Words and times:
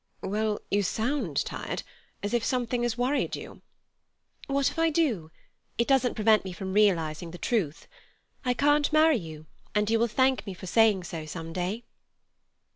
"Well, 0.23 0.59
you 0.71 0.81
sound 0.81 1.45
tired, 1.45 1.83
as 2.23 2.33
if 2.33 2.43
something 2.43 2.81
has 2.81 2.97
worried 2.97 3.35
you." 3.35 3.61
"What 4.47 4.71
if 4.71 4.79
I 4.79 4.89
do? 4.89 5.29
It 5.77 5.87
doesn't 5.87 6.15
prevent 6.15 6.43
me 6.43 6.53
from 6.53 6.73
realizing 6.73 7.29
the 7.29 7.37
truth. 7.37 7.87
I 8.43 8.55
can't 8.55 8.91
marry 8.91 9.17
you, 9.17 9.45
and 9.75 9.91
you 9.91 9.99
will 9.99 10.07
thank 10.07 10.47
me 10.47 10.55
for 10.55 10.65
saying 10.65 11.03
so 11.03 11.27
some 11.27 11.53
day." 11.53 11.83